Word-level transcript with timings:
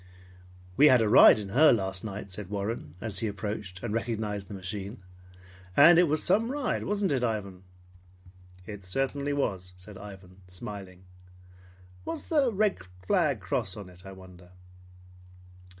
"We 0.77 0.87
had 0.87 1.03
a 1.03 1.07
ride 1.07 1.37
in 1.37 1.49
her 1.49 1.71
last 1.71 2.03
night," 2.03 2.31
said 2.31 2.49
Warren, 2.49 2.95
as 3.01 3.19
he 3.19 3.27
approached 3.27 3.83
and 3.83 3.93
recognized 3.93 4.47
the 4.47 4.55
machine. 4.55 5.03
"And 5.77 5.99
it 5.99 6.07
was 6.07 6.23
some 6.23 6.51
ride, 6.51 6.85
wasn't 6.85 7.11
it, 7.11 7.23
Ivan?" 7.23 7.65
"It 8.65 8.83
certainly 8.83 9.31
was," 9.31 9.73
said 9.75 9.99
Ivan, 9.99 10.41
smiling. 10.47 11.03
"What's 12.03 12.23
the 12.23 12.51
red 12.51 12.79
cross 12.79 13.73
flag 13.75 13.77
on 13.77 13.91
it 13.91 14.03
I 14.03 14.11
wonder?" 14.11 14.53